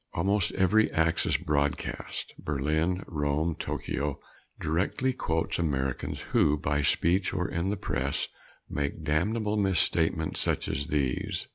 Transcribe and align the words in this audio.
Almost 0.15 0.53
every 0.53 0.89
Axis 0.91 1.37
broadcast 1.37 2.33
Berlin, 2.39 3.03
Rome, 3.05 3.55
Tokyo 3.59 4.19
directly 4.59 5.13
quotes 5.13 5.59
Americans 5.59 6.21
who, 6.31 6.57
by 6.57 6.81
speech 6.81 7.35
or 7.35 7.47
in 7.47 7.69
the 7.69 7.77
press, 7.77 8.27
make 8.67 9.03
damnable 9.03 9.57
misstatements 9.57 10.39
such 10.39 10.67
as 10.67 10.87
these. 10.87 11.45